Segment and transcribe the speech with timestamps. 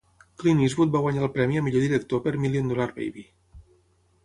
[0.43, 3.29] Clint Eastwood va guanyar el premi a millor director per "Million Dollar Baby".